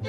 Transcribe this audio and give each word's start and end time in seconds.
O 0.00 0.04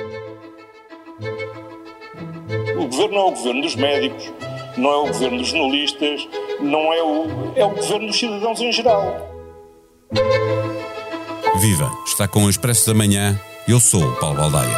governo 2.88 3.16
é 3.16 3.24
o 3.24 3.32
governo 3.32 3.64
dos 3.64 3.76
médicos, 3.76 4.32
não 4.78 4.92
é 4.92 4.98
o 4.98 5.08
governo 5.08 5.40
dos 5.40 5.48
jornalistas, 5.48 6.28
não 6.62 6.94
é 6.94 7.02
o, 7.02 7.54
é 7.56 7.66
o 7.66 7.72
governo 7.72 8.06
dos 8.06 8.20
cidadãos 8.20 8.62
em 8.62 8.72
geral. 8.72 9.28
Viva! 11.60 11.92
Está 12.06 12.28
com 12.28 12.46
o 12.46 12.50
Expresso 12.52 12.86
da 12.86 12.94
Manhã. 12.94 13.42
Eu 13.68 13.80
sou 13.80 14.04
o 14.04 14.16
Paulo 14.18 14.38
Baldaia. 14.38 14.78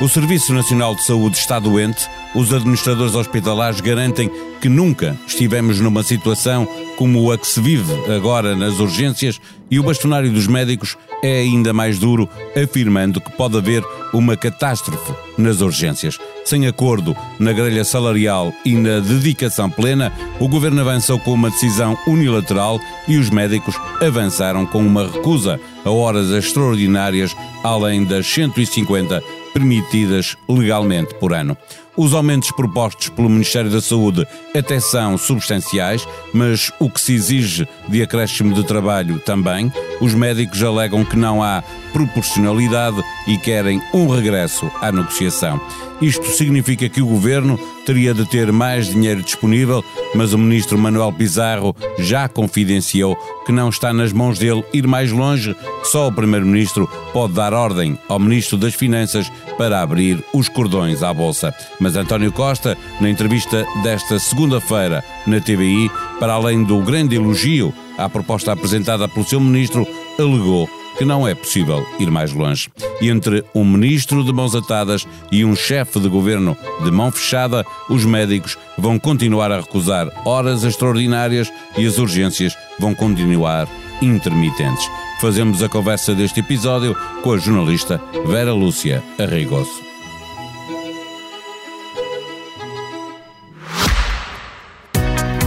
O 0.00 0.08
Serviço 0.08 0.52
Nacional 0.52 0.94
de 0.94 1.02
Saúde 1.02 1.36
está 1.36 1.58
doente. 1.58 2.08
Os 2.32 2.52
administradores 2.52 3.16
hospitalares 3.16 3.80
garantem 3.80 4.30
que 4.60 4.68
nunca 4.68 5.18
estivemos 5.26 5.80
numa 5.80 6.04
situação 6.04 6.68
como 6.96 7.30
a 7.30 7.38
que 7.38 7.46
se 7.46 7.60
vive 7.60 7.92
agora 8.12 8.56
nas 8.56 8.78
urgências 8.78 9.40
e 9.70 9.78
o 9.78 9.82
bastonário 9.82 10.30
dos 10.30 10.46
médicos 10.46 10.96
é 11.22 11.40
ainda 11.40 11.72
mais 11.72 11.98
duro, 11.98 12.28
afirmando 12.56 13.20
que 13.20 13.30
pode 13.32 13.56
haver 13.56 13.84
uma 14.12 14.36
catástrofe 14.36 15.12
nas 15.36 15.60
urgências. 15.60 16.18
Sem 16.44 16.66
acordo 16.66 17.16
na 17.38 17.52
grelha 17.52 17.84
salarial 17.84 18.52
e 18.64 18.74
na 18.74 19.00
dedicação 19.00 19.68
plena, 19.68 20.12
o 20.38 20.48
governo 20.48 20.80
avançou 20.80 21.18
com 21.18 21.32
uma 21.32 21.50
decisão 21.50 21.98
unilateral 22.06 22.80
e 23.08 23.16
os 23.16 23.30
médicos 23.30 23.76
avançaram 24.00 24.64
com 24.64 24.78
uma 24.78 25.06
recusa 25.06 25.60
a 25.84 25.90
horas 25.90 26.30
extraordinárias, 26.30 27.34
além 27.62 28.04
das 28.04 28.26
150 28.26 29.22
permitidas 29.52 30.36
legalmente 30.48 31.14
por 31.14 31.32
ano. 31.32 31.56
Os 31.96 32.12
aumentos 32.12 32.50
propostos 32.50 33.08
pelo 33.08 33.30
Ministério 33.30 33.70
da 33.70 33.80
Saúde 33.80 34.26
até 34.54 34.78
são 34.78 35.16
substanciais, 35.16 36.06
mas 36.32 36.70
o 36.78 36.90
que 36.90 37.00
se 37.00 37.14
exige 37.14 37.66
de 37.88 38.02
acréscimo 38.02 38.54
de 38.54 38.64
trabalho 38.64 39.18
também. 39.18 39.72
Os 40.00 40.12
médicos 40.12 40.62
alegam 40.62 41.04
que 41.04 41.16
não 41.16 41.42
há 41.42 41.62
proporcionalidade 41.94 43.02
e 43.26 43.38
querem 43.38 43.80
um 43.94 44.08
regresso 44.08 44.70
à 44.82 44.92
negociação. 44.92 45.58
Isto 46.00 46.26
significa 46.26 46.90
que 46.90 47.00
o 47.00 47.06
governo 47.06 47.58
teria 47.86 48.12
de 48.12 48.26
ter 48.26 48.52
mais 48.52 48.88
dinheiro 48.88 49.22
disponível, 49.22 49.82
mas 50.14 50.34
o 50.34 50.38
ministro 50.38 50.76
Manuel 50.76 51.10
Pizarro 51.10 51.74
já 51.98 52.28
confidenciou 52.28 53.16
que 53.46 53.52
não 53.52 53.70
está 53.70 53.94
nas 53.94 54.12
mãos 54.12 54.38
dele 54.38 54.62
ir 54.74 54.86
mais 54.86 55.10
longe, 55.10 55.56
só 55.84 56.08
o 56.08 56.12
primeiro-ministro 56.12 56.86
pode 57.14 57.32
dar 57.32 57.54
ordem 57.54 57.98
ao 58.08 58.18
ministro 58.18 58.58
das 58.58 58.74
Finanças 58.74 59.30
para 59.56 59.80
abrir 59.80 60.22
os 60.34 60.48
cordões 60.48 61.02
à 61.02 61.14
bolsa. 61.14 61.54
Mas 61.86 61.94
António 61.94 62.32
Costa, 62.32 62.76
na 63.00 63.08
entrevista 63.08 63.64
desta 63.84 64.18
segunda-feira 64.18 65.04
na 65.24 65.40
TVI, 65.40 65.88
para 66.18 66.32
além 66.32 66.64
do 66.64 66.82
grande 66.82 67.14
elogio 67.14 67.72
à 67.96 68.08
proposta 68.08 68.50
apresentada 68.50 69.06
pelo 69.06 69.24
seu 69.24 69.38
ministro, 69.38 69.86
alegou 70.18 70.68
que 70.98 71.04
não 71.04 71.28
é 71.28 71.32
possível 71.32 71.86
ir 72.00 72.10
mais 72.10 72.32
longe. 72.32 72.68
E 73.00 73.08
entre 73.08 73.44
um 73.54 73.64
ministro 73.64 74.24
de 74.24 74.32
mãos 74.32 74.56
atadas 74.56 75.06
e 75.30 75.44
um 75.44 75.54
chefe 75.54 76.00
de 76.00 76.08
governo 76.08 76.56
de 76.82 76.90
mão 76.90 77.12
fechada, 77.12 77.64
os 77.88 78.04
médicos 78.04 78.58
vão 78.76 78.98
continuar 78.98 79.52
a 79.52 79.60
recusar 79.60 80.10
horas 80.24 80.64
extraordinárias 80.64 81.52
e 81.78 81.86
as 81.86 81.98
urgências 81.98 82.56
vão 82.80 82.96
continuar 82.96 83.68
intermitentes. 84.02 84.90
Fazemos 85.20 85.62
a 85.62 85.68
conversa 85.68 86.16
deste 86.16 86.40
episódio 86.40 86.96
com 87.22 87.30
a 87.30 87.38
jornalista 87.38 88.02
Vera 88.26 88.52
Lúcia 88.52 89.04
Arrigoso. 89.20 89.85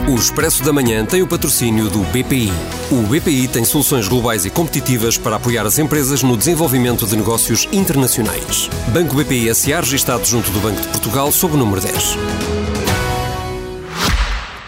O 0.09 0.15
Expresso 0.15 0.63
da 0.63 0.73
Manhã 0.73 1.05
tem 1.05 1.21
o 1.21 1.27
patrocínio 1.27 1.87
do 1.87 1.99
BPI. 2.05 2.49
O 2.89 3.03
BPI 3.03 3.47
tem 3.47 3.63
soluções 3.63 4.07
globais 4.07 4.43
e 4.43 4.49
competitivas 4.49 5.19
para 5.19 5.35
apoiar 5.35 5.67
as 5.67 5.77
empresas 5.77 6.23
no 6.23 6.35
desenvolvimento 6.35 7.05
de 7.05 7.15
negócios 7.15 7.69
internacionais. 7.71 8.67
Banco 8.91 9.15
BPI 9.15 9.53
SA 9.53 9.81
registado 9.81 10.25
junto 10.25 10.49
do 10.49 10.59
Banco 10.61 10.81
de 10.81 10.87
Portugal 10.87 11.31
sob 11.31 11.53
o 11.53 11.57
número 11.57 11.79
10. 11.79 12.17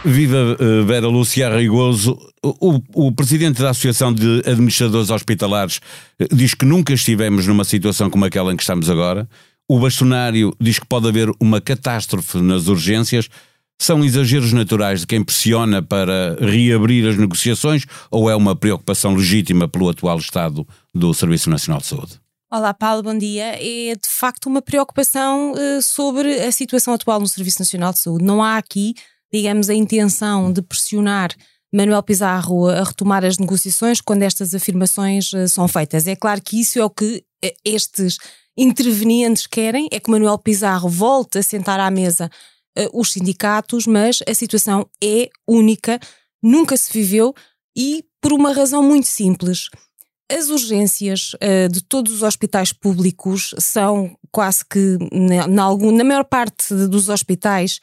Viva 0.05 0.57
eh, 0.59 0.83
Vera 0.85 1.07
Lúcia 1.07 1.47
Arrigoso. 1.47 2.19
O, 2.43 2.79
o, 2.93 3.11
presidente 3.11 3.63
da 3.63 3.71
Associação 3.71 4.13
de 4.13 4.43
Administradores 4.45 5.09
Hospitalares 5.09 5.79
eh, 6.19 6.27
diz 6.31 6.53
que 6.53 6.65
nunca 6.65 6.93
estivemos 6.93 7.47
numa 7.47 7.63
situação 7.63 8.11
como 8.11 8.25
aquela 8.25 8.53
em 8.53 8.55
que 8.55 8.61
estamos 8.61 8.91
agora. 8.91 9.27
O 9.67 9.79
bastonário 9.79 10.55
diz 10.61 10.77
que 10.77 10.85
pode 10.85 11.07
haver 11.07 11.31
uma 11.39 11.59
catástrofe 11.59 12.37
nas 12.37 12.67
urgências. 12.67 13.27
São 13.81 14.05
exageros 14.05 14.53
naturais 14.53 14.99
de 14.99 15.07
quem 15.07 15.23
pressiona 15.23 15.81
para 15.81 16.35
reabrir 16.39 17.09
as 17.09 17.17
negociações 17.17 17.83
ou 18.11 18.29
é 18.29 18.35
uma 18.35 18.55
preocupação 18.55 19.15
legítima 19.15 19.67
pelo 19.67 19.89
atual 19.89 20.19
estado 20.19 20.67
do 20.93 21.11
Serviço 21.15 21.49
Nacional 21.49 21.81
de 21.81 21.87
Saúde? 21.87 22.21
Olá, 22.51 22.75
Paulo, 22.75 23.01
bom 23.01 23.17
dia. 23.17 23.55
É 23.59 23.95
de 23.95 24.07
facto 24.07 24.45
uma 24.45 24.61
preocupação 24.61 25.53
uh, 25.53 25.81
sobre 25.81 26.41
a 26.41 26.51
situação 26.51 26.93
atual 26.93 27.19
no 27.19 27.27
Serviço 27.27 27.59
Nacional 27.59 27.91
de 27.91 27.97
Saúde. 27.97 28.23
Não 28.23 28.43
há 28.43 28.57
aqui, 28.57 28.93
digamos, 29.33 29.67
a 29.67 29.73
intenção 29.73 30.53
de 30.53 30.61
pressionar 30.61 31.31
Manuel 31.73 32.03
Pizarro 32.03 32.69
a 32.69 32.83
retomar 32.83 33.25
as 33.25 33.39
negociações 33.39 33.99
quando 33.99 34.21
estas 34.21 34.53
afirmações 34.53 35.33
uh, 35.33 35.47
são 35.47 35.67
feitas. 35.67 36.05
É 36.05 36.15
claro 36.15 36.39
que 36.39 36.61
isso 36.61 36.77
é 36.77 36.85
o 36.85 36.89
que 36.91 37.23
uh, 37.43 37.49
estes 37.65 38.19
intervenientes 38.55 39.47
querem, 39.47 39.87
é 39.91 39.99
que 39.99 40.11
Manuel 40.11 40.37
Pizarro 40.37 40.87
volte 40.87 41.39
a 41.39 41.43
sentar 41.43 41.79
à 41.79 41.89
mesa 41.89 42.29
os 42.93 43.11
sindicatos, 43.11 43.85
mas 43.85 44.19
a 44.27 44.33
situação 44.33 44.87
é 45.03 45.29
única, 45.47 45.99
nunca 46.41 46.77
se 46.77 46.91
viveu 46.91 47.33
e 47.75 48.03
por 48.21 48.33
uma 48.33 48.53
razão 48.53 48.83
muito 48.83 49.07
simples. 49.07 49.69
As 50.31 50.47
urgências 50.47 51.33
uh, 51.33 51.67
de 51.69 51.83
todos 51.83 52.13
os 52.13 52.23
hospitais 52.23 52.71
públicos 52.71 53.53
são 53.59 54.15
quase 54.31 54.63
que, 54.63 54.97
na, 55.11 55.47
na, 55.47 55.63
algum, 55.63 55.91
na 55.91 56.03
maior 56.03 56.23
parte 56.23 56.73
dos 56.87 57.09
hospitais, 57.09 57.79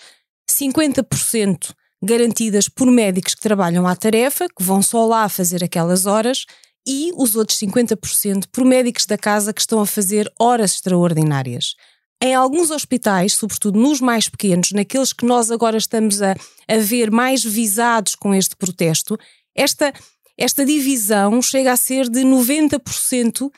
50% 0.50 1.74
garantidas 2.02 2.68
por 2.68 2.90
médicos 2.90 3.34
que 3.34 3.42
trabalham 3.42 3.86
à 3.86 3.94
tarefa, 3.94 4.46
que 4.48 4.62
vão 4.62 4.80
só 4.80 5.04
lá 5.04 5.28
fazer 5.28 5.62
aquelas 5.62 6.06
horas, 6.06 6.46
e 6.86 7.10
os 7.16 7.36
outros 7.36 7.58
50% 7.58 8.44
por 8.50 8.64
médicos 8.64 9.04
da 9.04 9.18
casa 9.18 9.52
que 9.52 9.60
estão 9.60 9.80
a 9.80 9.86
fazer 9.86 10.32
horas 10.40 10.74
extraordinárias. 10.74 11.74
Em 12.20 12.34
alguns 12.34 12.70
hospitais, 12.70 13.34
sobretudo 13.34 13.78
nos 13.78 14.00
mais 14.00 14.28
pequenos, 14.28 14.72
naqueles 14.72 15.12
que 15.12 15.24
nós 15.24 15.52
agora 15.52 15.76
estamos 15.76 16.20
a, 16.20 16.34
a 16.66 16.76
ver 16.78 17.12
mais 17.12 17.44
visados 17.44 18.16
com 18.16 18.34
este 18.34 18.56
protesto, 18.56 19.16
esta, 19.54 19.92
esta 20.36 20.64
divisão 20.64 21.40
chega 21.40 21.72
a 21.72 21.76
ser 21.76 22.08
de 22.08 22.22
90% 22.22 23.50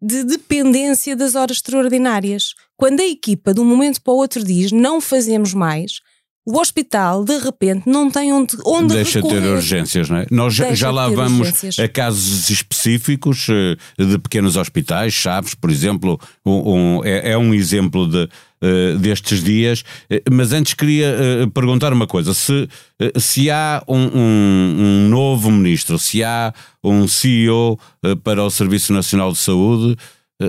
de 0.00 0.24
dependência 0.24 1.14
das 1.14 1.34
horas 1.34 1.58
extraordinárias. 1.58 2.54
Quando 2.76 3.00
a 3.00 3.06
equipa, 3.06 3.52
de 3.52 3.60
um 3.60 3.64
momento 3.64 4.00
para 4.00 4.12
o 4.12 4.16
outro, 4.16 4.42
diz 4.42 4.72
não 4.72 5.00
fazemos 5.00 5.52
mais, 5.52 6.00
o 6.46 6.60
hospital, 6.60 7.24
de 7.24 7.36
repente, 7.38 7.88
não 7.88 8.08
tem 8.08 8.32
onde, 8.32 8.56
onde 8.64 8.94
Deixa 8.94 9.18
recorrer. 9.18 9.42
ter 9.42 9.48
urgências, 9.48 10.08
não 10.08 10.18
é? 10.18 10.26
Nós 10.30 10.54
já, 10.54 10.72
já 10.72 10.92
lá 10.92 11.08
vamos 11.08 11.40
urgências. 11.40 11.76
a 11.80 11.88
casos 11.88 12.48
específicos 12.48 13.48
eh, 13.50 13.76
de 13.98 14.16
pequenos 14.16 14.56
hospitais, 14.56 15.12
Chaves, 15.12 15.56
por 15.56 15.70
exemplo, 15.70 16.20
um, 16.44 16.52
um, 16.98 17.04
é, 17.04 17.32
é, 17.32 17.36
um 17.36 17.52
exemplo 17.52 18.08
de, 18.08 18.28
uh, 18.62 18.98
destes 19.00 19.42
dias. 19.42 19.82
Eh, 20.08 20.22
mas 20.30 20.52
antes 20.52 20.74
queria 20.74 21.16
uh, 21.44 21.50
perguntar 21.50 21.92
uma 21.92 22.06
coisa: 22.06 22.32
se, 22.32 22.68
se 23.16 23.50
há 23.50 23.82
um, 23.88 24.06
um, 24.14 25.08
novo 25.08 25.50
ministro, 25.50 25.98
se 25.98 26.22
há 26.22 26.54
um 26.82 27.08
CEO 27.08 27.76
para 28.22 28.44
o 28.44 28.50
Serviço 28.50 28.92
Nacional 28.92 29.32
de 29.32 29.38
Saúde, 29.38 29.96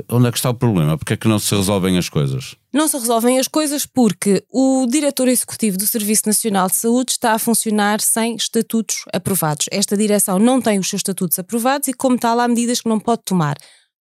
onde 0.09 0.27
é 0.27 0.31
que 0.31 0.37
está 0.37 0.49
o 0.49 0.53
problema? 0.53 0.97
Porque 0.97 1.13
é 1.13 1.17
que 1.17 1.27
não 1.27 1.39
se 1.39 1.55
resolvem 1.55 1.97
as 1.97 2.09
coisas? 2.09 2.55
Não 2.73 2.87
se 2.87 2.97
resolvem 2.97 3.39
as 3.39 3.47
coisas 3.47 3.85
porque 3.85 4.43
o 4.51 4.85
diretor 4.89 5.27
executivo 5.27 5.77
do 5.77 5.87
Serviço 5.87 6.23
Nacional 6.25 6.67
de 6.67 6.75
Saúde 6.75 7.11
está 7.11 7.33
a 7.33 7.39
funcionar 7.39 8.01
sem 8.01 8.35
estatutos 8.35 9.03
aprovados. 9.13 9.67
Esta 9.71 9.95
direção 9.95 10.39
não 10.39 10.61
tem 10.61 10.77
os 10.77 10.89
seus 10.89 10.99
estatutos 10.99 11.39
aprovados 11.39 11.87
e, 11.87 11.93
como 11.93 12.17
tal, 12.17 12.39
há 12.39 12.47
medidas 12.47 12.81
que 12.81 12.89
não 12.89 12.99
pode 12.99 13.23
tomar. 13.23 13.55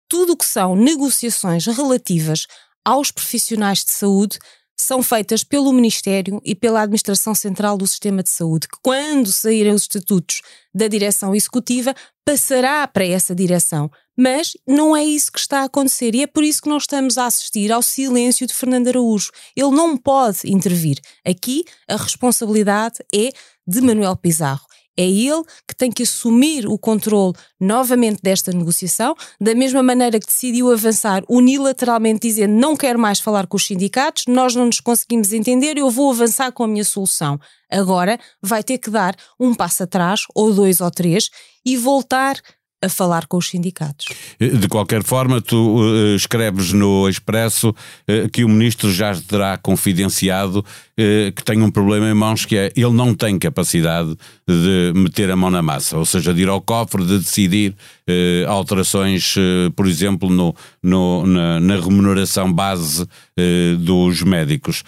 Tudo 0.08 0.34
o 0.34 0.36
que 0.36 0.44
são 0.44 0.76
negociações 0.76 1.66
relativas 1.66 2.46
aos 2.84 3.10
profissionais 3.10 3.84
de 3.84 3.90
saúde 3.90 4.38
são 4.76 5.02
feitas 5.02 5.44
pelo 5.44 5.72
Ministério 5.72 6.40
e 6.44 6.54
pela 6.54 6.82
Administração 6.82 7.34
Central 7.34 7.76
do 7.76 7.86
Sistema 7.86 8.22
de 8.22 8.30
Saúde, 8.30 8.68
que 8.68 8.78
quando 8.82 9.32
saírem 9.32 9.72
os 9.72 9.82
estatutos 9.82 10.42
da 10.74 10.88
direção 10.88 11.34
executiva, 11.34 11.94
passará 12.24 12.86
para 12.86 13.04
essa 13.04 13.34
direção. 13.34 13.90
Mas 14.16 14.52
não 14.66 14.96
é 14.96 15.04
isso 15.04 15.32
que 15.32 15.38
está 15.38 15.60
a 15.60 15.64
acontecer 15.64 16.14
e 16.14 16.22
é 16.22 16.26
por 16.26 16.44
isso 16.44 16.62
que 16.62 16.68
nós 16.68 16.82
estamos 16.82 17.16
a 17.16 17.26
assistir 17.26 17.72
ao 17.72 17.82
silêncio 17.82 18.46
de 18.46 18.54
Fernando 18.54 18.88
Araújo. 18.88 19.30
Ele 19.56 19.70
não 19.70 19.96
pode 19.96 20.40
intervir. 20.44 20.98
Aqui 21.24 21.64
a 21.88 21.96
responsabilidade 21.96 22.98
é 23.14 23.30
de 23.66 23.80
Manuel 23.80 24.16
Pizarro. 24.16 24.66
É 24.96 25.04
ele 25.04 25.42
que 25.66 25.74
tem 25.74 25.90
que 25.90 26.02
assumir 26.02 26.66
o 26.66 26.78
controle 26.78 27.32
novamente 27.58 28.20
desta 28.22 28.52
negociação, 28.52 29.14
da 29.40 29.54
mesma 29.54 29.82
maneira 29.82 30.18
que 30.20 30.26
decidiu 30.26 30.70
avançar 30.70 31.22
unilateralmente, 31.28 32.28
dizendo 32.28 32.54
não 32.54 32.76
quero 32.76 32.98
mais 32.98 33.18
falar 33.18 33.46
com 33.46 33.56
os 33.56 33.66
sindicatos, 33.66 34.24
nós 34.28 34.54
não 34.54 34.66
nos 34.66 34.80
conseguimos 34.80 35.32
entender, 35.32 35.78
eu 35.78 35.90
vou 35.90 36.10
avançar 36.10 36.52
com 36.52 36.64
a 36.64 36.68
minha 36.68 36.84
solução. 36.84 37.38
Agora 37.70 38.18
vai 38.42 38.62
ter 38.62 38.78
que 38.78 38.90
dar 38.90 39.16
um 39.40 39.54
passo 39.54 39.82
atrás, 39.84 40.22
ou 40.34 40.52
dois 40.52 40.80
ou 40.80 40.90
três, 40.90 41.30
e 41.64 41.76
voltar 41.76 42.36
a 42.82 42.88
falar 42.88 43.26
com 43.26 43.36
os 43.36 43.48
sindicatos. 43.48 44.06
De 44.40 44.68
qualquer 44.68 45.04
forma, 45.04 45.40
tu 45.40 45.78
uh, 45.78 46.16
escreves 46.16 46.72
no 46.72 47.08
Expresso 47.08 47.70
uh, 47.70 48.28
que 48.30 48.44
o 48.44 48.48
ministro 48.48 48.92
já 48.92 49.14
terá 49.14 49.56
confidenciado 49.56 50.58
uh, 50.58 51.32
que 51.32 51.44
tem 51.44 51.62
um 51.62 51.70
problema 51.70 52.10
em 52.10 52.14
mãos 52.14 52.44
que 52.44 52.56
é 52.56 52.72
ele 52.74 52.92
não 52.92 53.14
tem 53.14 53.38
capacidade 53.38 54.16
de 54.48 54.92
meter 54.94 55.30
a 55.30 55.36
mão 55.36 55.50
na 55.50 55.62
massa, 55.62 55.96
ou 55.96 56.04
seja, 56.04 56.34
de 56.34 56.42
ir 56.42 56.48
ao 56.48 56.60
cofre, 56.60 57.04
de 57.04 57.18
decidir 57.18 57.76
alterações, 58.48 59.36
por 59.76 59.86
exemplo, 59.86 60.28
no, 60.28 60.54
no 60.82 61.24
na, 61.24 61.60
na, 61.60 61.76
remuneração 61.76 62.52
base 62.52 63.06
dos 63.78 64.22
médicos. 64.22 64.82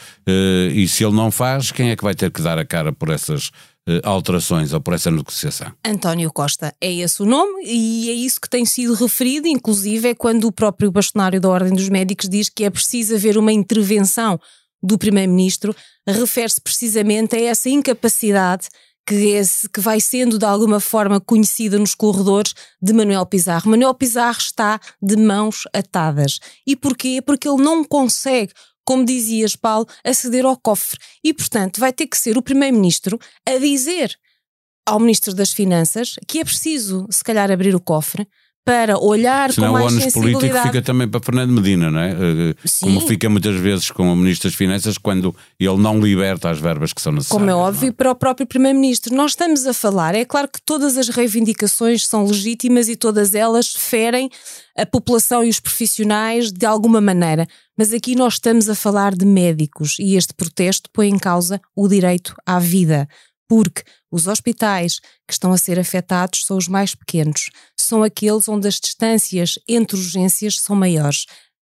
e 0.75 0.87
se 0.89 1.05
ele 1.05 1.15
não 1.15 1.31
faz, 1.31 1.71
quem 1.71 1.91
é 1.91 1.97
que 1.97 2.03
vai 2.03 2.15
ter 2.15 2.31
que 2.31 2.43
dar 2.43 2.59
a 2.59 2.65
cara 2.65 2.93
por 2.93 3.09
essas 3.11 3.51
alterações 4.03 4.73
ou 4.73 4.81
por 4.81 4.95
essa 4.95 5.11
negociação? 5.11 5.73
António 5.85 6.33
Costa 6.33 6.75
é 6.81 6.93
esse 6.93 7.23
o 7.23 7.27
nome 7.27 7.65
e 7.65 8.11
é 8.11 8.13
isso 8.13 8.41
que 8.41 8.49
tem 8.49 8.65
sido 8.65 8.95
referido, 8.95 9.47
inclusive 9.47 10.09
é 10.09 10.15
quando 10.15 10.45
o 10.45 10.53
próprio 10.53 10.91
bastonário 10.91 11.41
da 11.41 11.49
Ordem 11.49 11.75
dos 11.75 11.89
Médicos 11.89 12.29
diz 12.29 12.49
que 12.49 12.65
é 12.65 12.71
preciso 12.71 13.15
haver 13.15 13.37
uma 13.37 13.53
intervenção 13.53 14.41
do 14.83 14.99
Primeiro-Ministro, 14.99 15.75
refere-se 16.07 16.61
precisamente 16.61 17.35
a 17.35 17.41
essa 17.41 17.71
incapacidade 17.71 18.69
que, 19.07 19.35
é, 19.35 19.43
que 19.73 19.81
vai 19.81 20.01
sendo 20.01 20.39
de 20.39 20.45
alguma 20.45 20.81
forma 20.81 21.21
conhecida 21.21 21.79
nos 21.79 21.95
corredores 21.95 22.55
de 22.81 22.93
Manuel 22.93 23.27
Pizarro. 23.27 23.71
Manuel 23.71 23.95
Pizarro 23.95 24.39
está 24.39 24.81
de 25.03 25.17
mãos 25.17 25.63
atadas. 25.75 26.39
E 26.67 26.75
porquê? 26.75 27.21
Porque 27.25 27.49
ele 27.49 27.63
não 27.63 27.85
consegue 27.85 28.53
como 28.85 29.05
dizias, 29.05 29.57
Paulo, 29.57 29.87
aceder 30.05 30.45
ao 30.45 30.57
cofre. 30.57 30.99
E, 31.23 31.33
portanto, 31.33 31.81
vai 31.81 31.93
ter 31.93 32.07
que 32.07 32.19
ser 32.19 32.37
o 32.37 32.43
Primeiro-Ministro 32.43 33.19
a 33.47 33.59
dizer 33.59 34.17
ao 34.87 35.01
Ministro 35.01 35.35
das 35.35 35.53
Finanças 35.53 36.17
que 36.29 36.41
é 36.41 36.45
preciso, 36.45 37.07
se 37.11 37.25
calhar, 37.25 37.51
abrir 37.51 37.75
o 37.75 37.81
cofre 37.81 38.27
para 38.65 38.99
olhar 38.99 39.53
Senão 39.53 39.69
com 39.69 39.73
mais 39.75 39.93
o 39.93 39.97
ônus 39.99 40.13
político 40.13 40.59
fica 40.63 40.81
também 40.81 41.07
para 41.07 41.21
Fernando 41.21 41.51
Medina, 41.51 41.91
não 41.91 42.01
é? 42.01 42.13
Eh, 42.13 42.55
Sim. 42.65 42.87
Como 42.87 43.01
fica 43.03 43.29
muitas 43.29 43.57
vezes 43.57 43.91
com 43.91 44.11
o 44.11 44.17
Ministro 44.17 44.49
das 44.49 44.57
Finanças 44.57 44.97
quando 44.97 45.37
ele 45.61 45.77
não 45.77 46.01
liberta 46.01 46.49
as 46.49 46.59
verbas 46.59 46.93
que 46.93 47.03
são 47.03 47.13
necessárias. 47.13 47.39
Como 47.39 47.51
é 47.51 47.55
óbvio, 47.55 47.91
é? 47.91 47.93
para 47.93 48.11
o 48.11 48.15
próprio 48.15 48.47
Primeiro-Ministro. 48.47 49.15
Nós 49.15 49.33
estamos 49.33 49.67
a 49.67 49.75
falar, 49.75 50.15
é 50.15 50.25
claro 50.25 50.49
que 50.49 50.61
todas 50.65 50.97
as 50.97 51.11
reivindicações 51.11 52.07
são 52.07 52.25
legítimas 52.25 52.89
e 52.89 52.97
todas 52.97 53.35
elas 53.35 53.75
ferem 53.75 54.31
a 54.77 54.87
população 54.87 55.45
e 55.45 55.51
os 55.51 55.61
profissionais 55.61 56.51
de 56.51 56.67
alguma 56.67 57.01
maneira, 57.01 57.47
mas 57.79 57.93
aqui 57.93 58.17
nós 58.17 58.35
estamos 58.35 58.69
a 58.69 58.75
falar 58.75 59.15
de 59.15 59.25
médicos 59.25 59.97
e 60.01 60.17
este 60.17 60.35
protesto 60.35 60.91
põe 60.93 61.09
em 61.09 61.19
causa 61.19 61.61
o 61.77 61.87
direito 61.87 62.35
à 62.45 62.59
vida 62.59 63.09
porque 63.49 63.83
os 64.11 64.27
hospitais 64.27 65.01
que 65.27 65.33
estão 65.33 65.53
a 65.53 65.59
ser 65.59 65.79
afetados 65.79 66.45
são 66.45 66.57
os 66.57 66.69
mais 66.69 66.95
pequenos, 66.95 67.51
são 67.77 68.03
aqueles 68.03 68.49
onde 68.49 68.69
as 68.69 68.81
distâncias 68.81 69.59
entre 69.69 69.97
urgências 69.97 70.59
são 70.59 70.77
maiores. 70.77 71.27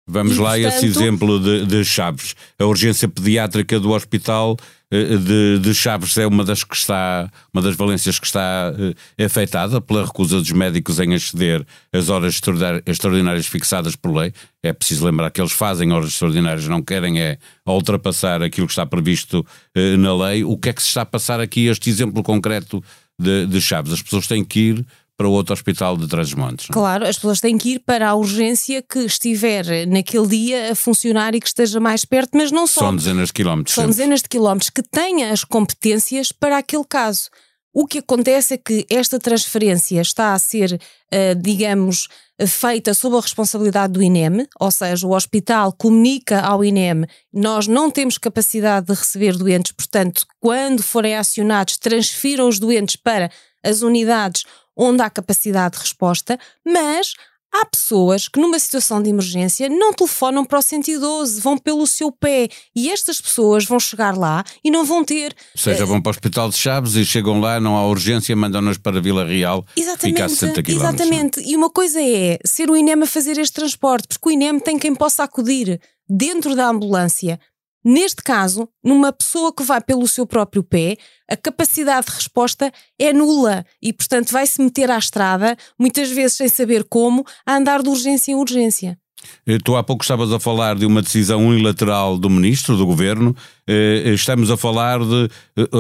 Vamos 0.07 0.37
e, 0.37 0.41
lá 0.41 0.53
portanto, 0.53 0.75
esse 0.75 0.87
exemplo 0.87 1.41
de, 1.41 1.67
de 1.67 1.85
Chaves. 1.85 2.35
A 2.59 2.65
urgência 2.67 3.09
pediátrica 3.09 3.81
do 3.81 3.93
hospital 3.93 4.57
eh, 4.91 5.17
de, 5.17 5.59
de, 5.61 5.75
Chaves 5.75 6.17
é 6.19 6.27
uma 6.27 6.45
das 6.45 6.63
que 6.63 6.77
está, 6.77 7.31
uma 7.53 7.63
das 7.63 7.75
valências 7.75 8.19
que 8.19 8.27
está 8.27 8.75
eh, 9.17 9.25
afetada 9.25 9.81
pela 9.81 10.05
recusa 10.05 10.39
dos 10.39 10.53
médicos 10.53 11.01
em 11.01 11.15
exceder 11.15 11.67
as 11.91 12.11
horas 12.11 12.39
extraordinárias 12.87 13.47
fixadas 13.47 13.97
por 13.97 14.15
lei. 14.15 14.33
É 14.63 14.75
preciso 14.75 15.07
lembrar 15.07 15.31
que 15.31 15.41
eles 15.41 15.53
fazem 15.53 15.91
horas 15.91 16.11
extraordinárias, 16.11 16.69
não 16.69 16.83
querem 16.83 17.21
é 17.21 17.39
ultrapassar 17.67 18.43
aquilo 18.43 18.67
que 18.67 18.73
está 18.73 18.85
previsto 18.85 19.45
eh, 19.75 19.97
na 19.97 20.15
lei. 20.15 20.45
O 20.45 20.59
que 20.59 20.69
é 20.69 20.73
que 20.75 20.83
se 20.83 20.89
está 20.89 21.01
a 21.01 21.07
passar 21.07 21.41
aqui? 21.41 21.67
Este 21.67 21.89
exemplo 21.89 22.23
concreto 22.23 22.85
de, 23.19 23.47
de 23.47 23.61
Chaves. 23.61 23.93
As 23.93 24.03
pessoas 24.03 24.27
têm 24.27 24.45
que 24.45 24.61
ir 24.61 24.87
para 25.17 25.29
outro 25.29 25.53
hospital 25.53 25.97
de 25.97 26.09
Trás-os-Montes. 26.09 26.69
É? 26.71 26.73
Claro, 26.73 27.07
as 27.07 27.17
pessoas 27.17 27.41
têm 27.41 27.57
que 27.57 27.75
ir 27.75 27.79
para 27.81 28.09
a 28.09 28.15
urgência 28.15 28.83
que 28.83 29.01
estiver 29.01 29.87
naquele 29.87 30.27
dia 30.27 30.73
a 30.73 30.75
funcionar 30.75 31.35
e 31.35 31.41
que 31.41 31.47
esteja 31.47 31.79
mais 31.79 32.05
perto, 32.05 32.37
mas 32.37 32.51
não 32.51 32.67
só. 32.67 32.81
São 32.81 32.97
dezenas 32.97 33.29
de 33.29 33.33
quilómetros. 33.35 33.75
São 33.75 33.85
sempre. 33.85 33.97
dezenas 33.97 34.23
de 34.23 34.29
quilómetros 34.29 34.71
que 34.71 34.83
tenha 34.83 35.31
as 35.31 35.45
competências 35.45 36.33
para 36.33 36.59
aquele 36.59 36.85
caso. 36.85 37.31
O 37.73 37.87
que 37.87 37.99
acontece 37.99 38.55
é 38.55 38.57
que 38.57 38.87
esta 38.89 39.19
transferência 39.19 40.01
está 40.01 40.33
a 40.33 40.39
ser, 40.39 40.75
uh, 40.75 41.35
digamos, 41.43 42.07
feita 42.47 42.95
sob 42.95 43.17
a 43.17 43.21
responsabilidade 43.21 43.93
do 43.93 44.03
INEM, 44.03 44.47
ou 44.61 44.71
seja, 44.71 45.07
o 45.07 45.13
hospital 45.13 45.73
comunica 45.73 46.41
ao 46.41 46.65
INEM, 46.65 47.05
nós 47.33 47.67
não 47.67 47.91
temos 47.91 48.17
capacidade 48.17 48.87
de 48.87 48.95
receber 48.95 49.37
doentes, 49.37 49.73
portanto, 49.73 50.25
quando 50.41 50.83
forem 50.83 51.17
acionados, 51.17 51.77
transfiram 51.77 52.49
os 52.49 52.61
doentes 52.61 52.95
para 52.97 53.31
as 53.65 53.83
unidades 53.83 54.45
onde 54.77 55.03
há 55.03 55.11
capacidade 55.11 55.77
de 55.77 55.83
resposta, 55.83 56.39
mas 56.65 57.15
Há 57.57 57.65
pessoas 57.67 58.27
que, 58.27 58.41
numa 58.41 58.59
situação 58.59 59.01
de 59.01 59.09
emergência, 59.09 59.69
não 59.69 59.93
telefonam 59.93 60.45
para 60.45 60.59
o 60.59 60.63
112, 60.63 61.41
vão 61.41 61.57
pelo 61.57 61.87
seu 61.87 62.11
pé. 62.11 62.49
E 62.75 62.91
estas 62.91 63.21
pessoas 63.21 63.65
vão 63.65 63.79
chegar 63.79 64.19
lá 64.19 64.43
e 64.65 64.73
não 64.73 64.85
vão 64.85 65.05
ter. 65.05 65.33
Ou 65.55 65.61
seja, 65.61 65.85
uh, 65.85 65.87
vão 65.87 66.03
para 66.03 66.11
o 66.11 66.11
Hospital 66.11 66.49
de 66.49 66.57
Chaves 66.57 66.97
e 66.97 67.05
chegam 67.05 67.39
lá, 67.39 67.61
não 67.61 67.77
há 67.77 67.87
urgência, 67.87 68.35
mandam-nos 68.35 68.77
para 68.77 69.01
Vila 69.01 69.25
Real. 69.25 69.65
Exatamente. 69.77 70.17
Fica 70.17 70.25
a 70.25 70.29
60 70.29 70.63
km. 70.65 70.73
Exatamente. 70.73 71.41
E 71.43 71.57
uma 71.57 71.71
coisa 71.71 72.03
é 72.03 72.41
ser 72.45 72.69
o 72.69 72.77
INEM 72.77 73.05
a 73.05 73.07
fazer 73.07 73.39
este 73.39 73.55
transporte, 73.55 74.09
porque 74.09 74.29
o 74.29 74.33
INEM 74.33 74.59
tem 74.59 74.77
quem 74.77 74.93
possa 74.93 75.23
acudir 75.23 75.81
dentro 76.09 76.57
da 76.57 76.67
ambulância 76.67 77.39
Neste 77.85 78.23
caso, 78.23 78.67
numa 78.83 79.13
pessoa 79.13 79.53
que 79.55 79.63
vai 79.63 79.81
pelo 79.81 80.09
seu 80.09 80.27
próprio 80.27 80.65
pé, 80.65 80.97
a 81.31 81.37
capacidade 81.37 82.07
de 82.07 82.13
resposta 82.13 82.73
é 82.99 83.13
nula 83.13 83.65
e, 83.83 83.93
portanto, 83.93 84.33
vai-se 84.33 84.63
meter 84.63 84.91
à 84.91 84.97
estrada, 84.97 85.55
muitas 85.79 86.11
vezes 86.11 86.39
sem 86.39 86.49
saber 86.49 86.85
como, 86.85 87.25
a 87.45 87.57
andar 87.57 87.83
de 87.83 87.91
urgência 87.91 88.33
em 88.33 88.37
urgência. 88.37 88.99
Eh, 89.47 89.59
tu 89.63 89.77
há 89.77 89.83
pouco 89.83 90.03
estavas 90.03 90.33
a 90.33 90.41
falar 90.41 90.77
de 90.77 90.87
uma 90.87 91.03
decisão 91.03 91.47
unilateral 91.47 92.19
do 92.19 92.31
ministro, 92.31 92.77
do 92.77 92.87
governo. 92.87 93.35
Eh, 93.67 94.03
eh, 94.07 94.15
estamos 94.15 94.51
a 94.51 94.57
falar 94.57 95.01
de 95.01 95.29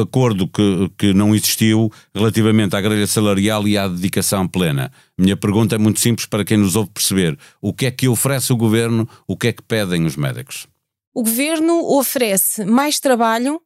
acordo 0.00 0.48
que, 0.48 0.90
que 0.96 1.14
não 1.14 1.34
existiu 1.34 1.90
relativamente 2.14 2.76
à 2.76 2.80
grelha 2.80 3.06
salarial 3.06 3.66
e 3.66 3.76
à 3.76 3.88
dedicação 3.88 4.46
plena. 4.46 4.90
Minha 5.18 5.36
pergunta 5.36 5.74
é 5.74 5.78
muito 5.78 6.00
simples 6.00 6.26
para 6.26 6.44
quem 6.44 6.56
nos 6.56 6.76
ouve 6.76 6.90
perceber: 6.90 7.38
o 7.60 7.72
que 7.72 7.86
é 7.86 7.90
que 7.90 8.08
oferece 8.08 8.52
o 8.52 8.56
governo, 8.56 9.08
o 9.26 9.36
que 9.36 9.48
é 9.48 9.52
que 9.52 9.62
pedem 9.62 10.04
os 10.04 10.16
médicos? 10.16 10.66
O 11.14 11.22
governo 11.22 11.96
oferece 11.96 12.64
mais 12.64 12.98
trabalho 12.98 13.60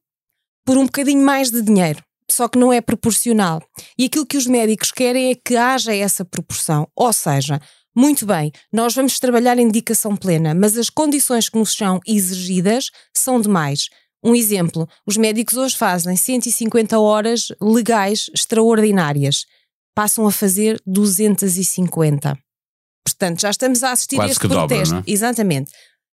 por 0.67 0.77
um 0.77 0.85
bocadinho 0.85 1.25
mais 1.25 1.51
de 1.51 1.63
dinheiro. 1.63 2.03
Só 2.31 2.47
que 2.47 2.59
não 2.59 2.71
é 2.71 2.83
proporcional. 2.83 3.63
E 3.97 4.05
aquilo 4.05 4.27
que 4.27 4.37
os 4.37 4.47
médicos 4.47 4.93
querem 4.93 5.31
é 5.31 5.35
que 5.35 5.57
haja 5.57 5.95
essa 5.95 6.27
proporção. 6.27 6.87
Ou 6.95 7.11
seja, 7.11 7.59
muito 7.97 8.27
bem, 8.27 8.53
nós 8.71 8.95
vamos 8.95 9.19
trabalhar 9.19 9.59
em 9.59 9.67
dedicação 9.67 10.15
plena, 10.15 10.55
mas 10.55 10.77
as 10.77 10.91
condições 10.91 11.49
que 11.49 11.59
nos 11.59 11.75
são 11.75 11.99
exigidas 12.07 12.91
são 13.17 13.41
demais. 13.41 13.89
Um 14.23 14.35
exemplo: 14.35 14.87
os 15.07 15.17
médicos 15.17 15.57
hoje 15.57 15.75
fazem 15.75 16.15
150 16.15 16.99
horas 16.99 17.49
legais 17.63 18.31
extraordinárias, 18.35 19.47
passam 19.95 20.27
a 20.27 20.31
fazer 20.31 20.79
250. 20.87 22.39
Portanto, 23.05 23.41
já 23.41 23.49
estamos 23.49 23.83
a 23.83 23.93
assistir 23.93 24.17
Quase 24.17 24.29
a 24.29 24.33
este 24.33 24.49
protesto. 24.49 24.95
Dobra, 24.95 25.11
é? 25.11 25.13
Exatamente 25.13 25.73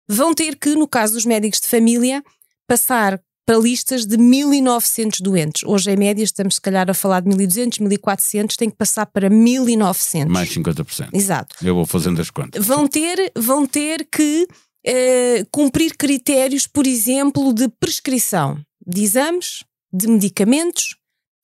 vão 0.09 0.33
ter 0.33 0.55
que, 0.55 0.75
no 0.75 0.87
caso 0.87 1.13
dos 1.13 1.25
médicos 1.25 1.61
de 1.61 1.67
família, 1.67 2.23
passar 2.67 3.21
para 3.45 3.57
listas 3.57 4.05
de 4.05 4.15
1.900 4.15 5.21
doentes. 5.21 5.63
Hoje, 5.63 5.91
em 5.91 5.97
média, 5.97 6.23
estamos 6.23 6.55
se 6.55 6.61
calhar 6.61 6.89
a 6.89 6.93
falar 6.93 7.21
de 7.21 7.29
1.200, 7.29 7.79
1.400, 7.79 8.55
tem 8.55 8.69
que 8.69 8.75
passar 8.75 9.05
para 9.07 9.29
1.900. 9.29 10.27
Mais 10.27 10.49
50%. 10.49 11.09
Exato. 11.13 11.55
Eu 11.63 11.73
vou 11.73 11.85
fazendo 11.85 12.21
as 12.21 12.29
contas. 12.29 12.63
Vão 12.63 12.87
ter, 12.87 13.31
vão 13.35 13.65
ter 13.65 14.07
que 14.11 14.47
uh, 14.87 15.47
cumprir 15.51 15.95
critérios, 15.97 16.67
por 16.67 16.85
exemplo, 16.85 17.53
de 17.53 17.67
prescrição 17.79 18.59
de 18.85 19.03
exames, 19.03 19.63
de 19.91 20.07
medicamentos, 20.07 20.95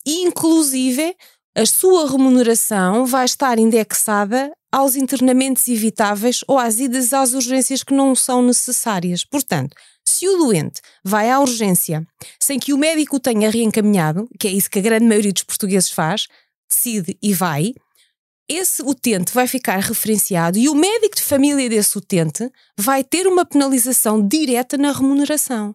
e 0.06 0.24
inclusive 0.24 1.16
a 1.58 1.66
sua 1.66 2.10
remuneração 2.12 3.06
vai 3.06 3.24
estar 3.24 3.58
indexada 3.58 4.52
aos 4.72 4.98
internamentos 4.98 5.68
evitáveis 5.70 6.42
ou 6.48 6.60
às 6.60 6.80
idas 6.80 7.14
às 7.14 7.34
urgências 7.34 7.82
que 7.82 7.94
não 7.94 8.14
são 8.14 8.42
necessárias. 8.42 9.24
Portanto, 9.24 9.74
se 10.06 10.28
o 10.28 10.38
doente 10.38 10.82
vai 11.02 11.30
à 11.32 11.40
urgência 11.40 12.06
sem 12.40 12.60
que 12.60 12.74
o 12.74 12.78
médico 12.78 13.16
o 13.16 13.20
tenha 13.20 13.50
reencaminhado, 13.50 14.28
que 14.38 14.50
é 14.50 14.52
isso 14.52 14.70
que 14.70 14.80
a 14.80 14.82
grande 14.82 15.06
maioria 15.06 15.32
dos 15.32 15.44
portugueses 15.44 15.90
faz, 15.90 16.28
decide 16.70 17.18
e 17.24 17.34
vai, 17.34 17.74
esse 18.50 18.84
utente 18.84 19.34
vai 19.34 19.48
ficar 19.48 19.80
referenciado 19.80 20.58
e 20.58 20.68
o 20.68 20.76
médico 20.76 21.16
de 21.16 21.24
família 21.24 21.70
desse 21.70 21.98
utente 21.98 22.52
vai 22.78 23.02
ter 23.04 23.28
uma 23.28 23.46
penalização 23.46 24.26
direta 24.28 24.78
na 24.78 24.92
remuneração. 24.92 25.74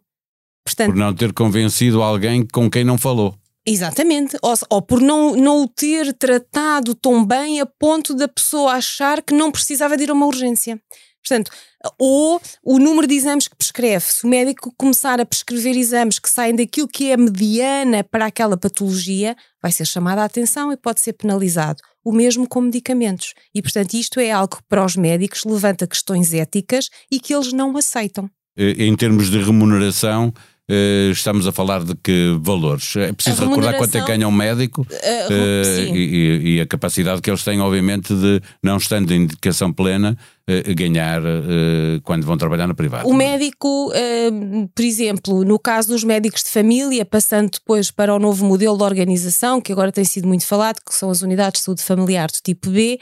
Portanto, 0.62 0.90
Por 0.90 0.99
não 0.99 1.14
ter 1.14 1.32
convencido 1.32 2.02
alguém 2.02 2.46
com 2.46 2.70
quem 2.70 2.84
não 2.84 2.99
falou. 2.99 3.34
Exatamente, 3.67 4.37
ou, 4.43 4.55
ou, 4.71 4.83
por 4.83 5.00
não, 5.00 5.37
não 5.37 5.62
o 5.62 5.69
ter 5.69 6.14
tratado 6.14 6.95
tão 6.95 7.25
bem 7.25 7.61
a 7.61 7.67
ponto 7.67 8.14
da 8.14 8.26
pessoa 8.26 8.73
achar 8.73 9.23
que 9.23 9.35
não 9.35 9.52
precisava 9.52 9.97
de 9.97 10.05
ir 10.05 10.11
a 10.11 10.14
uma 10.14 10.26
urgência. 10.26 10.81
Portanto, 11.23 11.50
ou 11.99 12.40
o 12.64 12.79
número 12.79 13.07
de 13.07 13.14
exames 13.14 13.47
que 13.47 13.57
prescreve, 13.57 14.05
se 14.05 14.25
o 14.25 14.29
médico 14.29 14.73
começar 14.76 15.21
a 15.21 15.26
prescrever 15.26 15.76
exames 15.76 16.19
que 16.19 16.31
saem 16.31 16.55
daquilo 16.55 16.88
que 16.88 17.11
é 17.11 17.17
mediana 17.17 18.02
para 18.02 18.26
aquela 18.26 18.57
patologia, 18.57 19.37
vai 19.62 19.71
ser 19.71 19.87
chamada 19.87 20.23
a 20.23 20.25
atenção 20.25 20.73
e 20.73 20.76
pode 20.76 21.00
ser 21.00 21.12
penalizado. 21.12 21.83
O 22.02 22.12
mesmo 22.12 22.49
com 22.49 22.62
medicamentos. 22.62 23.35
E, 23.55 23.61
portanto, 23.61 23.93
isto 23.93 24.19
é 24.19 24.31
algo 24.31 24.57
que 24.57 24.62
para 24.67 24.85
os 24.85 24.97
médicos 24.97 25.45
levanta 25.45 25.87
questões 25.87 26.33
éticas 26.33 26.88
e 27.11 27.21
que 27.21 27.35
eles 27.35 27.52
não 27.52 27.76
aceitam. 27.76 28.31
Em 28.57 28.97
termos 28.97 29.31
de 29.31 29.38
remuneração, 29.38 30.33
estamos 31.10 31.46
a 31.46 31.52
falar 31.52 31.84
de 31.84 31.94
que 31.96 32.36
valores? 32.40 32.94
É 32.96 33.12
preciso 33.12 33.46
recordar 33.46 33.76
quanto 33.76 33.96
é 33.96 34.00
que 34.00 34.06
ganha 34.06 34.28
um 34.28 34.32
médico 34.32 34.82
uh, 34.82 34.84
uh, 34.84 35.96
e, 35.96 36.56
e, 36.56 36.60
a 36.60 36.66
capacidade 36.66 37.20
que 37.20 37.30
eles 37.30 37.42
têm, 37.42 37.60
obviamente, 37.60 38.14
de, 38.14 38.40
não 38.62 38.76
estando 38.76 39.12
em 39.12 39.22
indicação 39.22 39.72
plena, 39.72 40.16
ganhar 40.74 41.22
quando 42.02 42.24
vão 42.24 42.36
trabalhar 42.36 42.66
na 42.66 42.74
privada. 42.74 43.06
O 43.06 43.14
médico, 43.14 43.92
por 44.74 44.84
exemplo, 44.84 45.44
no 45.44 45.60
caso 45.60 45.88
dos 45.88 46.02
médicos 46.02 46.42
de 46.42 46.50
família, 46.50 47.04
passando 47.04 47.50
depois 47.50 47.92
para 47.92 48.12
o 48.12 48.18
novo 48.18 48.44
modelo 48.44 48.76
de 48.76 48.82
organização, 48.82 49.60
que 49.60 49.70
agora 49.70 49.92
tem 49.92 50.04
sido 50.04 50.26
muito 50.26 50.44
falado, 50.44 50.80
que 50.84 50.92
são 50.92 51.08
as 51.08 51.22
unidades 51.22 51.60
de 51.60 51.64
saúde 51.64 51.84
familiar 51.84 52.28
do 52.28 52.38
tipo 52.42 52.68
B, 52.68 52.98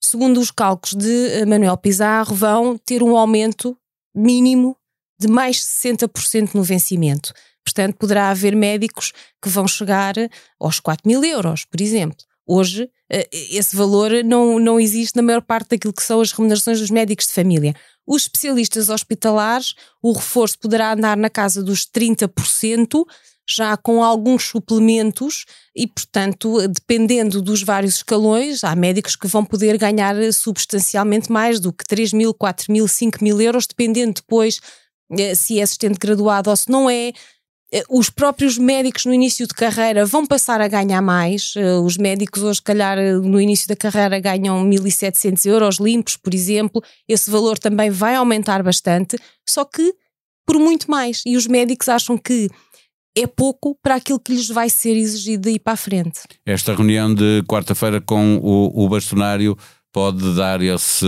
segundo 0.00 0.40
os 0.40 0.50
cálculos 0.50 0.94
de 0.96 1.44
Manuel 1.44 1.76
Pizarro, 1.76 2.34
vão 2.34 2.78
ter 2.78 3.02
um 3.02 3.16
aumento 3.18 3.76
mínimo 4.14 4.74
de 5.18 5.28
mais 5.28 5.56
de 5.56 5.62
60% 5.62 6.54
no 6.54 6.62
vencimento. 6.62 7.32
Portanto, 7.64 7.96
poderá 7.96 8.30
haver 8.30 8.56
médicos 8.56 9.12
que 9.42 9.48
vão 9.48 9.68
chegar 9.68 10.14
aos 10.58 10.80
4 10.80 11.06
mil 11.06 11.22
euros, 11.24 11.64
por 11.64 11.80
exemplo. 11.80 12.16
Hoje, 12.46 12.88
eh, 13.12 13.28
esse 13.32 13.76
valor 13.76 14.10
não, 14.24 14.58
não 14.58 14.80
existe 14.80 15.16
na 15.16 15.22
maior 15.22 15.42
parte 15.42 15.70
daquilo 15.70 15.92
que 15.92 16.02
são 16.02 16.20
as 16.20 16.32
remunerações 16.32 16.80
dos 16.80 16.90
médicos 16.90 17.26
de 17.26 17.34
família. 17.34 17.74
Os 18.06 18.22
especialistas 18.22 18.88
hospitalares, 18.88 19.74
o 20.02 20.12
reforço 20.12 20.58
poderá 20.58 20.94
andar 20.94 21.14
na 21.14 21.28
casa 21.28 21.62
dos 21.62 21.84
30%, 21.84 23.04
já 23.46 23.76
com 23.76 24.02
alguns 24.02 24.44
suplementos 24.44 25.44
e, 25.74 25.86
portanto, 25.86 26.66
dependendo 26.68 27.40
dos 27.40 27.62
vários 27.62 27.96
escalões, 27.96 28.64
há 28.64 28.74
médicos 28.74 29.16
que 29.16 29.26
vão 29.26 29.44
poder 29.44 29.76
ganhar 29.78 30.14
substancialmente 30.32 31.32
mais 31.32 31.60
do 31.60 31.72
que 31.72 31.84
3 31.84 32.12
mil, 32.14 32.32
4 32.32 32.70
mil, 32.70 32.88
5 32.88 33.22
mil 33.22 33.40
euros, 33.40 33.66
dependendo 33.66 34.14
depois 34.14 34.58
eh, 34.58 34.87
se 35.34 35.58
é 35.58 35.62
assistente 35.62 35.98
graduado 35.98 36.50
ou 36.50 36.56
se 36.56 36.70
não 36.70 36.88
é. 36.88 37.12
Eh, 37.72 37.84
os 37.90 38.08
próprios 38.08 38.56
médicos 38.56 39.04
no 39.04 39.12
início 39.12 39.46
de 39.46 39.54
carreira 39.54 40.06
vão 40.06 40.26
passar 40.26 40.60
a 40.60 40.68
ganhar 40.68 41.02
mais. 41.02 41.52
Eh, 41.56 41.74
os 41.78 41.96
médicos 41.96 42.42
hoje, 42.42 42.62
calhar, 42.62 42.96
no 43.22 43.40
início 43.40 43.68
da 43.68 43.76
carreira 43.76 44.18
ganham 44.20 44.64
1.700 44.64 45.46
euros 45.46 45.78
limpos, 45.78 46.16
por 46.16 46.32
exemplo. 46.32 46.82
Esse 47.06 47.30
valor 47.30 47.58
também 47.58 47.90
vai 47.90 48.14
aumentar 48.14 48.62
bastante, 48.62 49.18
só 49.46 49.64
que 49.64 49.94
por 50.46 50.58
muito 50.58 50.90
mais. 50.90 51.22
E 51.26 51.36
os 51.36 51.46
médicos 51.46 51.88
acham 51.88 52.16
que 52.16 52.48
é 53.16 53.26
pouco 53.26 53.76
para 53.82 53.96
aquilo 53.96 54.20
que 54.20 54.32
lhes 54.32 54.48
vai 54.48 54.70
ser 54.70 54.96
exigido 54.96 55.42
daí 55.42 55.58
para 55.58 55.74
a 55.74 55.76
frente. 55.76 56.20
Esta 56.46 56.74
reunião 56.74 57.12
de 57.12 57.42
quarta-feira 57.46 58.00
com 58.00 58.38
o, 58.38 58.84
o 58.84 58.88
bastonário 58.88 59.56
pode 59.92 60.36
dar 60.36 60.62
esse 60.62 61.06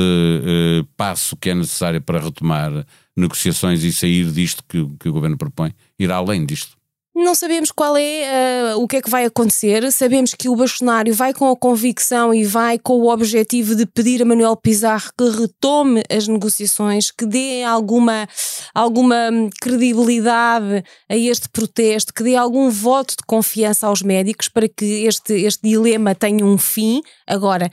passo 0.97 1.37
que 1.37 1.51
é 1.51 1.55
necessário 1.55 2.03
para 2.03 2.19
retomar 2.19 2.85
negociações 3.21 3.85
e 3.85 3.93
sair 3.93 4.31
disto 4.33 4.65
que, 4.69 4.85
que 4.99 5.09
o 5.09 5.13
governo 5.13 5.37
propõe? 5.37 5.75
Ir 5.99 6.11
além 6.11 6.45
disto? 6.45 6.81
Não 7.15 7.35
sabemos 7.35 7.73
qual 7.73 7.97
é 7.97 8.73
uh, 8.75 8.81
o 8.81 8.87
que 8.87 8.97
é 8.97 9.03
que 9.03 9.11
vai 9.11 9.25
acontecer. 9.25 9.91
Sabemos 9.93 10.33
que 10.33 10.49
o 10.49 10.55
bastonário 10.55 11.13
vai 11.13 11.35
com 11.35 11.51
a 11.51 11.57
convicção 11.57 12.33
e 12.33 12.45
vai 12.45 12.79
com 12.79 12.95
o 12.95 13.13
objetivo 13.13 13.75
de 13.75 13.85
pedir 13.85 14.23
a 14.23 14.25
Manuel 14.25 14.57
Pizarro 14.57 15.11
que 15.19 15.29
retome 15.29 16.03
as 16.09 16.29
negociações, 16.29 17.11
que 17.11 17.27
dê 17.27 17.65
alguma, 17.65 18.29
alguma 18.73 19.17
credibilidade 19.61 20.85
a 21.11 21.17
este 21.17 21.49
protesto, 21.49 22.15
que 22.15 22.23
dê 22.23 22.37
algum 22.37 22.71
voto 22.71 23.11
de 23.11 23.25
confiança 23.27 23.89
aos 23.89 24.03
médicos 24.03 24.49
para 24.49 24.69
que 24.69 25.05
este, 25.05 25.35
este 25.35 25.69
dilema 25.69 26.15
tenha 26.15 26.45
um 26.45 26.57
fim. 26.57 27.03
Agora, 27.27 27.69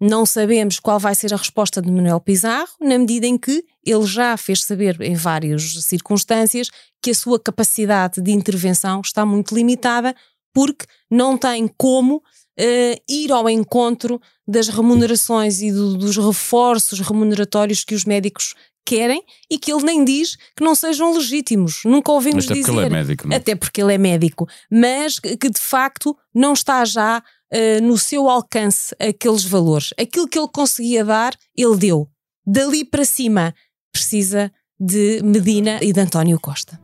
não 0.00 0.24
sabemos 0.24 0.80
qual 0.80 0.98
vai 0.98 1.14
ser 1.14 1.34
a 1.34 1.36
resposta 1.36 1.82
de 1.82 1.90
Manuel 1.90 2.20
Pizarro, 2.20 2.70
na 2.80 2.98
medida 2.98 3.26
em 3.26 3.36
que 3.36 3.64
ele 3.84 4.06
já 4.06 4.36
fez 4.36 4.62
saber 4.62 5.00
em 5.00 5.14
várias 5.14 5.84
circunstâncias 5.84 6.70
que 7.02 7.10
a 7.10 7.14
sua 7.14 7.38
capacidade 7.38 8.20
de 8.20 8.30
intervenção 8.30 9.00
está 9.04 9.26
muito 9.26 9.54
limitada 9.54 10.14
porque 10.54 10.86
não 11.10 11.36
tem 11.36 11.68
como 11.76 12.16
uh, 12.16 13.02
ir 13.08 13.30
ao 13.30 13.48
encontro 13.48 14.20
das 14.46 14.68
remunerações 14.68 15.60
e 15.60 15.70
do, 15.70 15.96
dos 15.96 16.16
reforços 16.16 16.98
remuneratórios 17.00 17.84
que 17.84 17.94
os 17.94 18.04
médicos 18.04 18.54
querem 18.84 19.22
e 19.50 19.58
que 19.58 19.72
ele 19.72 19.84
nem 19.84 20.04
diz 20.04 20.36
que 20.56 20.64
não 20.64 20.74
sejam 20.74 21.14
legítimos. 21.14 21.82
Nunca 21.84 22.10
ouvimos 22.10 22.46
Até 22.46 22.54
dizer. 22.54 22.66
Porque 22.66 22.80
ele 22.80 22.86
é 22.86 22.90
médico, 22.90 23.28
não? 23.28 23.34
É? 23.34 23.36
Até 23.36 23.54
porque 23.54 23.82
ele 23.82 23.94
é 23.94 23.98
médico. 23.98 24.48
Mas 24.70 25.20
que 25.20 25.48
de 25.48 25.60
facto 25.60 26.16
não 26.34 26.54
está 26.54 26.84
já 26.84 27.22
uh, 27.52 27.82
no 27.82 27.98
seu 27.98 28.28
alcance 28.28 28.94
aqueles 28.98 29.44
valores. 29.44 29.92
Aquilo 29.98 30.28
que 30.28 30.38
ele 30.38 30.48
conseguia 30.48 31.04
dar, 31.04 31.34
ele 31.56 31.76
deu. 31.76 32.08
Dali 32.46 32.84
para 32.84 33.04
cima, 33.04 33.54
precisa 33.92 34.50
de 34.78 35.20
Medina 35.22 35.78
e 35.82 35.92
de 35.92 36.00
António 36.00 36.40
Costa. 36.40 36.80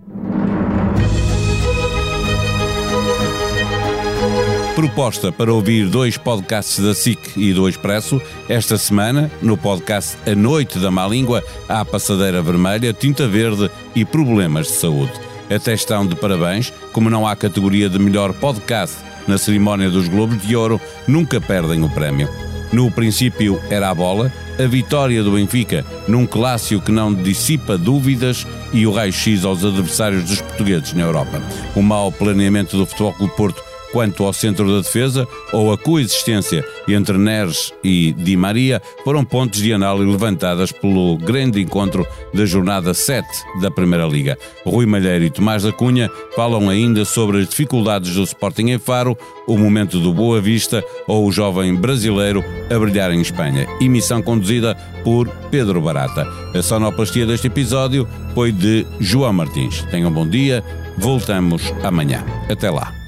Proposta 4.75 5.33
para 5.33 5.51
ouvir 5.55 5.89
dois 5.89 6.19
podcasts 6.19 6.79
da 6.79 6.95
SIC 6.95 7.35
e 7.35 7.55
do 7.55 7.67
Expresso 7.67 8.21
esta 8.47 8.77
semana, 8.77 9.31
no 9.41 9.57
podcast 9.57 10.19
A 10.31 10.35
Noite 10.35 10.79
da 10.79 10.91
Má 10.91 11.09
Língua, 11.09 11.43
há 11.67 11.83
Passadeira 11.83 12.43
Vermelha, 12.43 12.93
Tinta 12.93 13.27
Verde 13.27 13.71
e 13.95 14.05
Problemas 14.05 14.67
de 14.67 14.75
Saúde. 14.75 15.13
Até 15.49 15.73
estão 15.73 16.07
de 16.07 16.15
parabéns, 16.15 16.71
como 16.93 17.09
não 17.09 17.27
há 17.27 17.35
categoria 17.35 17.89
de 17.89 17.99
melhor 17.99 18.35
podcast 18.35 19.06
na 19.27 19.39
cerimónia 19.39 19.91
dos 19.91 20.09
Globos 20.09 20.41
de 20.43 20.57
Ouro, 20.57 20.81
nunca 21.07 21.41
perdem 21.41 21.83
o 21.83 21.89
prémio. 21.89 22.29
No 22.73 22.91
princípio 22.91 23.61
era 23.71 23.91
a 23.91 23.95
bola, 23.95 24.33
a 24.59 24.67
vitória 24.67 25.23
do 25.23 25.33
Benfica 25.33 25.85
num 26.09 26.27
clássico 26.27 26.85
que 26.85 26.93
não 26.93 27.15
dissipa 27.15 27.79
dúvidas 27.79 28.47
e 28.73 28.87
o 28.87 28.93
raio-x 28.93 29.45
aos 29.45 29.65
adversários 29.65 30.25
dos 30.25 30.41
portugueses 30.41 30.93
na 30.93 31.03
Europa. 31.03 31.41
O 31.75 31.83
mau 31.83 32.11
planeamento 32.11 32.77
do 32.77 32.87
Futebol 32.87 33.13
Clube 33.13 33.37
Porto 33.37 33.66
quanto 33.97 34.25
ao 34.25 34.33
centro 34.35 34.71
da 34.71 34.83
defesa 34.83 35.27
ou 35.55 35.73
a 35.73 35.79
coexistência 35.79 36.63
entre 36.87 37.17
Neres 37.17 37.73
e 37.83 38.13
Di 38.13 38.37
Maria 38.37 38.83
foram 39.03 39.25
pontos 39.25 39.63
de 39.63 39.73
análise 39.73 40.11
levantadas 40.11 40.71
pelo 40.71 41.17
grande 41.17 41.63
encontro 41.63 42.07
da 42.35 42.45
jornada 42.45 42.93
7 42.93 43.27
da 43.63 43.71
Primeira 43.71 44.05
Liga. 44.05 44.37
Rui 44.67 44.85
Malheiro 44.85 45.25
e 45.25 45.31
Tomás 45.31 45.63
da 45.63 45.73
Cunha 45.73 46.11
falam 46.35 46.69
ainda 46.69 47.07
sobre 47.07 47.39
as 47.39 47.49
dificuldades 47.49 48.15
do 48.15 48.23
Sporting 48.23 48.69
em 48.69 48.79
Faro, 48.79 49.17
o 49.49 49.57
momento 49.57 49.99
do 49.99 50.13
Boa 50.13 50.43
Vista 50.43 50.85
ou 51.09 51.27
o 51.27 51.33
jovem 51.33 51.75
brasileiro 51.75 52.45
a 52.71 52.79
brilhar 52.79 53.11
em 53.13 53.23
Espanha. 53.23 53.67
Emissão 53.81 54.21
conduzida 54.21 54.75
por 55.03 55.27
Pedro 55.51 55.81
Barata. 55.81 56.27
A 56.55 56.61
sonoplastia 56.61 57.25
deste 57.25 57.47
episódio 57.47 58.07
foi 58.35 58.53
de 58.53 58.87
João 59.01 59.33
Martins. 59.33 59.81
Tenham 59.91 60.11
um 60.11 60.13
bom 60.13 60.29
dia, 60.29 60.63
voltamos 60.99 61.73
amanhã. 61.83 62.23
Até 62.51 62.71
lá. 62.71 63.06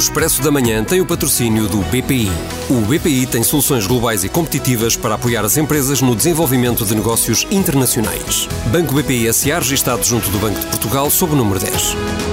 Expresso 0.00 0.40
da 0.40 0.50
Manhã 0.50 0.82
tem 0.82 1.02
o 1.02 1.04
patrocínio 1.04 1.68
do 1.68 1.76
BPI. 1.82 2.30
O 2.70 2.80
BPI 2.86 3.26
tem 3.26 3.42
soluções 3.42 3.86
globais 3.86 4.24
e 4.24 4.30
competitivas 4.30 4.96
para 4.96 5.14
apoiar 5.14 5.44
as 5.44 5.58
empresas 5.58 6.00
no 6.00 6.16
desenvolvimento 6.16 6.86
de 6.86 6.94
negócios 6.94 7.46
internacionais. 7.50 8.48
Banco 8.72 8.94
BPI 8.94 9.30
SA 9.30 9.58
registado 9.58 10.02
junto 10.02 10.30
do 10.30 10.38
Banco 10.38 10.58
de 10.58 10.64
Portugal 10.68 11.10
sob 11.10 11.34
o 11.34 11.36
número 11.36 11.60
10. 11.60 12.29